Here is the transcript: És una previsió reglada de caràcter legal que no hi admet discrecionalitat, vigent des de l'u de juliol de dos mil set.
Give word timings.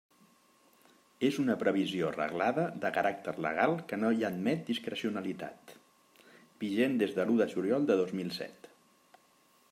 És 1.27 1.35
una 1.41 1.55
previsió 1.63 2.07
reglada 2.13 2.63
de 2.85 2.91
caràcter 2.95 3.33
legal 3.47 3.73
que 3.91 3.99
no 4.03 4.09
hi 4.15 4.25
admet 4.29 4.63
discrecionalitat, 4.69 5.75
vigent 6.63 6.97
des 7.03 7.13
de 7.19 7.27
l'u 7.29 7.37
de 7.43 7.47
juliol 7.53 7.85
de 7.93 7.99
dos 8.01 8.15
mil 8.21 8.33
set. 8.39 8.71